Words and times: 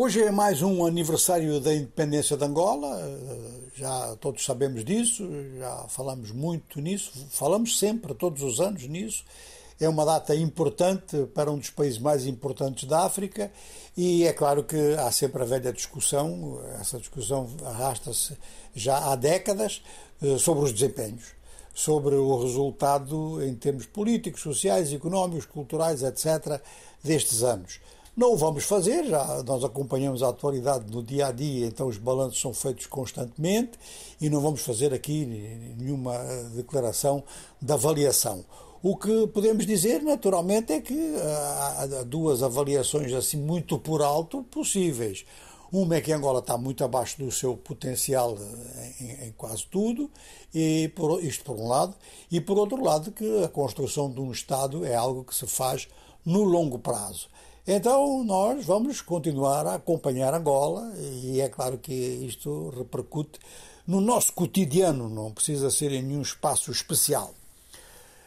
Hoje 0.00 0.22
é 0.22 0.30
mais 0.30 0.62
um 0.62 0.86
aniversário 0.86 1.58
da 1.58 1.74
independência 1.74 2.36
de 2.36 2.44
Angola, 2.44 3.02
já 3.74 4.14
todos 4.20 4.44
sabemos 4.44 4.84
disso, 4.84 5.28
já 5.58 5.86
falamos 5.88 6.30
muito 6.30 6.80
nisso, 6.80 7.26
falamos 7.30 7.76
sempre, 7.76 8.14
todos 8.14 8.44
os 8.44 8.60
anos 8.60 8.86
nisso. 8.86 9.24
É 9.80 9.88
uma 9.88 10.04
data 10.04 10.36
importante 10.36 11.26
para 11.34 11.50
um 11.50 11.58
dos 11.58 11.70
países 11.70 11.98
mais 11.98 12.28
importantes 12.28 12.84
da 12.84 13.06
África 13.06 13.50
e 13.96 14.22
é 14.24 14.32
claro 14.32 14.62
que 14.62 14.94
há 14.94 15.10
sempre 15.10 15.42
a 15.42 15.44
velha 15.44 15.72
discussão, 15.72 16.60
essa 16.80 17.00
discussão 17.00 17.48
arrasta-se 17.64 18.38
já 18.76 18.98
há 18.98 19.16
décadas, 19.16 19.82
eh, 20.22 20.38
sobre 20.38 20.64
os 20.64 20.72
desempenhos, 20.72 21.24
sobre 21.74 22.14
o 22.14 22.40
resultado 22.40 23.42
em 23.42 23.52
termos 23.56 23.84
políticos, 23.86 24.42
sociais, 24.42 24.92
económicos, 24.92 25.44
culturais, 25.44 26.04
etc., 26.04 26.62
destes 27.02 27.42
anos. 27.42 27.80
Não 28.18 28.32
o 28.32 28.36
vamos 28.36 28.64
fazer, 28.64 29.04
já 29.04 29.44
nós 29.44 29.62
acompanhamos 29.62 30.24
a 30.24 30.30
atualidade 30.30 30.92
no 30.92 31.04
dia 31.04 31.28
a 31.28 31.30
dia, 31.30 31.68
então 31.68 31.86
os 31.86 31.98
balanços 31.98 32.40
são 32.40 32.52
feitos 32.52 32.84
constantemente 32.86 33.78
e 34.20 34.28
não 34.28 34.40
vamos 34.40 34.60
fazer 34.62 34.92
aqui 34.92 35.24
nenhuma 35.24 36.18
declaração 36.52 37.22
de 37.62 37.72
avaliação. 37.72 38.44
O 38.82 38.96
que 38.96 39.28
podemos 39.28 39.64
dizer, 39.64 40.02
naturalmente, 40.02 40.72
é 40.72 40.80
que 40.80 41.14
há 41.16 42.02
duas 42.04 42.42
avaliações 42.42 43.12
assim 43.12 43.36
muito 43.36 43.78
por 43.78 44.02
alto 44.02 44.42
possíveis. 44.42 45.24
Uma 45.70 45.94
é 45.94 46.00
que 46.00 46.12
Angola 46.12 46.40
está 46.40 46.58
muito 46.58 46.82
abaixo 46.82 47.24
do 47.24 47.30
seu 47.30 47.56
potencial 47.56 48.36
eh, 48.36 48.94
em, 49.00 49.28
em, 49.28 49.32
quase 49.36 49.64
tudo, 49.66 50.10
e 50.52 50.90
por, 50.96 51.22
isto 51.22 51.44
por 51.44 51.54
um 51.54 51.68
lado, 51.68 51.94
e 52.32 52.40
por 52.40 52.58
outro 52.58 52.82
lado 52.82 53.12
que 53.12 53.44
a 53.44 53.48
construção 53.48 54.10
de 54.10 54.18
um 54.18 54.32
Estado 54.32 54.84
é 54.84 54.96
algo 54.96 55.22
que 55.22 55.36
se 55.36 55.46
faz 55.46 55.86
no 56.26 56.42
longo 56.42 56.80
prazo. 56.80 57.28
Então 57.70 58.24
nós 58.24 58.64
vamos 58.64 59.02
continuar 59.02 59.66
a 59.66 59.74
acompanhar 59.74 60.32
Angola 60.32 60.90
e 60.96 61.38
é 61.38 61.50
claro 61.50 61.76
que 61.76 61.92
isto 61.92 62.70
repercute 62.70 63.38
no 63.86 64.00
nosso 64.00 64.32
cotidiano, 64.32 65.06
não 65.10 65.30
precisa 65.30 65.70
ser 65.70 65.92
em 65.92 66.02
nenhum 66.02 66.22
espaço 66.22 66.72
especial. 66.72 67.34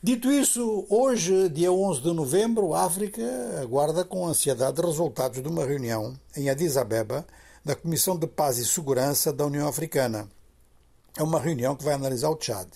Dito 0.00 0.30
isso, 0.30 0.86
hoje, 0.88 1.48
dia 1.48 1.72
11 1.72 2.00
de 2.00 2.12
novembro, 2.12 2.74
a 2.74 2.84
África 2.84 3.24
aguarda 3.60 4.04
com 4.04 4.24
ansiedade 4.24 4.80
resultados 4.80 5.42
de 5.42 5.48
uma 5.48 5.64
reunião 5.64 6.14
em 6.36 6.48
Addis 6.48 6.76
Abeba 6.76 7.26
da 7.64 7.74
Comissão 7.74 8.16
de 8.16 8.28
Paz 8.28 8.58
e 8.58 8.64
Segurança 8.64 9.32
da 9.32 9.46
União 9.46 9.66
Africana. 9.66 10.28
É 11.18 11.24
uma 11.24 11.40
reunião 11.40 11.74
que 11.74 11.82
vai 11.82 11.94
analisar 11.94 12.28
o 12.30 12.36
Tchad, 12.36 12.68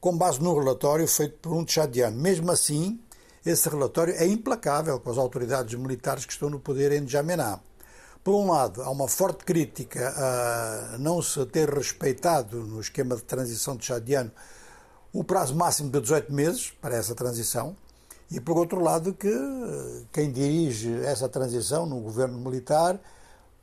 com 0.00 0.16
base 0.16 0.40
no 0.40 0.56
relatório 0.56 1.08
feito 1.08 1.38
por 1.38 1.54
um 1.54 1.64
tchadiano. 1.64 2.16
Mesmo 2.16 2.52
assim, 2.52 3.00
esse 3.46 3.68
relatório 3.68 4.14
é 4.14 4.26
implacável 4.26 4.98
com 4.98 5.10
as 5.10 5.18
autoridades 5.18 5.78
militares 5.78 6.26
que 6.26 6.32
estão 6.32 6.50
no 6.50 6.58
poder 6.58 6.92
em 6.92 7.04
Djamená. 7.04 7.60
Por 8.24 8.34
um 8.34 8.50
lado, 8.50 8.82
há 8.82 8.90
uma 8.90 9.06
forte 9.06 9.44
crítica 9.44 10.12
a 10.16 10.98
não 10.98 11.22
se 11.22 11.46
ter 11.46 11.68
respeitado 11.68 12.58
no 12.58 12.80
esquema 12.80 13.14
de 13.14 13.22
transição 13.22 13.76
tchadiano 13.76 14.32
o 15.12 15.22
prazo 15.22 15.54
máximo 15.54 15.90
de 15.90 16.00
18 16.00 16.32
meses 16.32 16.72
para 16.80 16.96
essa 16.96 17.14
transição, 17.14 17.76
e 18.30 18.40
por 18.40 18.58
outro 18.58 18.80
lado 18.82 19.14
que 19.14 19.32
quem 20.12 20.30
dirige 20.32 20.92
essa 21.04 21.28
transição 21.28 21.86
no 21.86 22.00
governo 22.00 22.36
militar 22.38 23.00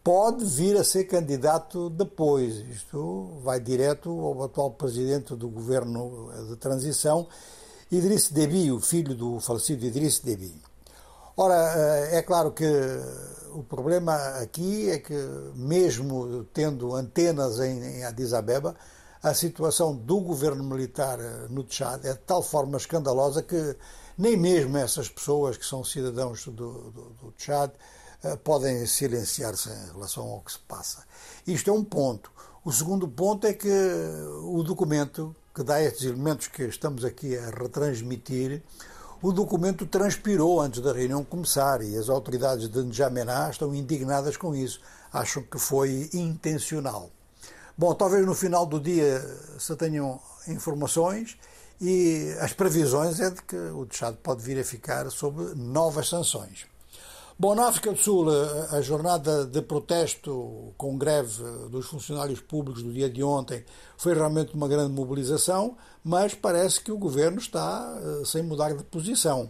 pode 0.02 0.46
vir 0.46 0.78
a 0.78 0.84
ser 0.84 1.04
candidato 1.04 1.90
depois. 1.90 2.56
Isto 2.70 3.40
vai 3.44 3.60
direto 3.60 4.10
ao 4.10 4.44
atual 4.44 4.72
presidente 4.72 5.36
do 5.36 5.50
governo 5.50 6.32
de 6.50 6.56
transição 6.56 7.28
Idriss 7.94 8.32
Deby, 8.32 8.72
o 8.72 8.80
filho 8.80 9.14
do 9.14 9.40
falecido 9.40 9.86
Idriss 9.86 10.20
Deby. 10.20 10.52
Ora, 11.38 11.74
eh, 11.78 12.18
é 12.18 12.22
claro 12.24 12.52
que 12.52 12.66
o 13.54 13.64
problema 13.64 14.16
aqui 14.42 14.90
é 14.90 14.98
que, 14.98 15.14
mesmo 15.54 16.44
tendo 16.46 16.96
antenas 16.96 17.60
em 17.60 18.04
Addis 18.04 18.34
Abeba, 18.34 18.76
a 19.22 19.34
situação 19.36 19.96
do 19.96 20.20
governo 20.22 20.64
militar 20.64 21.20
eh, 21.20 21.46
no 21.52 21.64
Tchad 21.66 22.04
é 22.04 22.14
de 22.14 22.20
tal 22.22 22.42
forma 22.42 22.78
escandalosa 22.78 23.44
que 23.44 23.78
nem 24.18 24.36
mesmo 24.36 24.76
essas 24.76 25.08
pessoas 25.08 25.56
que 25.56 25.66
são 25.66 25.84
cidadãos 25.84 26.48
do, 26.48 26.52
do, 26.52 27.10
do 27.22 27.32
Tchad 27.38 27.70
eh, 28.24 28.36
podem 28.38 28.88
silenciar-se 28.88 29.70
em 29.70 29.94
relação 29.94 30.24
ao 30.32 30.42
que 30.42 30.54
se 30.54 30.60
passa. 30.68 31.04
Isto 31.46 31.70
é 31.70 31.74
um 31.74 31.84
ponto. 31.84 32.32
O 32.66 32.72
segundo 32.72 33.08
ponto 33.08 33.46
é 33.46 33.54
que 33.54 33.70
o 34.42 34.64
documento 34.64 35.36
que 35.54 35.64
dá 35.64 35.82
estes 35.82 36.06
elementos 36.06 36.48
que 36.48 36.64
estamos 36.64 37.06
aqui 37.06 37.38
a 37.38 37.50
retransmitir, 37.50 38.62
o 39.22 39.32
documento 39.32 39.86
transpirou 39.86 40.60
antes 40.60 40.82
da 40.82 40.92
reunião 40.92 41.24
começar 41.24 41.82
e 41.82 41.96
as 41.96 42.10
autoridades 42.10 42.68
de 42.68 42.80
N'Djamena 42.80 43.50
estão 43.50 43.74
indignadas 43.74 44.36
com 44.36 44.56
isso. 44.56 44.82
Acham 45.14 45.44
que 45.44 45.58
foi 45.58 46.10
intencional. 46.14 47.10
Bom, 47.78 47.94
talvez 47.94 48.26
no 48.26 48.36
final 48.36 48.66
do 48.66 48.80
dia 48.80 49.22
se 49.58 49.76
tenham 49.76 50.20
informações 50.48 51.38
e 51.80 52.36
as 52.40 52.54
previsões 52.54 53.20
é 53.20 53.30
de 53.30 53.42
que 53.44 53.56
o 53.56 53.86
Tchad 53.86 54.16
pode 54.18 54.44
vir 54.44 54.60
a 54.60 54.64
ficar 54.64 55.10
sob 55.10 55.56
novas 55.56 56.10
sanções. 56.10 56.73
Bom, 57.38 57.56
na 57.56 57.68
África 57.68 57.92
do 57.92 57.98
Sul, 57.98 58.28
a 58.70 58.80
jornada 58.82 59.44
de 59.44 59.60
protesto 59.60 60.72
com 60.78 60.96
greve 60.96 61.44
dos 61.72 61.88
funcionários 61.88 62.40
públicos 62.40 62.84
do 62.84 62.94
dia 62.94 63.10
de 63.10 63.24
ontem 63.24 63.66
foi 63.98 64.14
realmente 64.14 64.54
uma 64.54 64.68
grande 64.68 64.94
mobilização, 64.94 65.76
mas 66.04 66.36
parece 66.36 66.80
que 66.80 66.92
o 66.92 66.98
governo 66.98 67.40
está 67.40 68.00
eh, 68.00 68.26
sem 68.26 68.44
mudar 68.44 68.76
de 68.76 68.84
posição. 68.84 69.50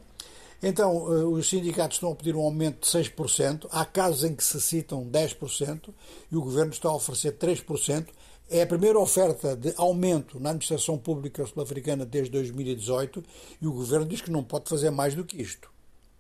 Então, 0.62 1.14
eh, 1.14 1.26
os 1.26 1.50
sindicatos 1.50 1.98
estão 1.98 2.14
a 2.14 2.16
pedir 2.16 2.38
um 2.38 2.42
aumento 2.42 2.80
de 2.80 2.88
6%, 2.88 3.68
há 3.70 3.84
casos 3.84 4.24
em 4.24 4.34
que 4.34 4.46
se 4.46 4.62
citam 4.62 5.04
10% 5.04 5.94
e 6.32 6.38
o 6.38 6.42
governo 6.42 6.72
está 6.72 6.88
a 6.88 6.96
oferecer 6.96 7.34
3%. 7.34 8.08
É 8.50 8.62
a 8.62 8.68
primeira 8.68 8.98
oferta 8.98 9.58
de 9.58 9.74
aumento 9.76 10.40
na 10.40 10.52
administração 10.52 10.98
pública 10.98 11.46
sul-africana 11.46 12.06
desde 12.06 12.32
2018 12.32 13.22
e 13.62 13.68
o 13.68 13.74
governo 13.74 14.06
diz 14.06 14.22
que 14.22 14.32
não 14.32 14.44
pode 14.44 14.70
fazer 14.70 14.90
mais 14.90 15.16
do 15.16 15.26
que 15.26 15.42
isto. 15.42 15.73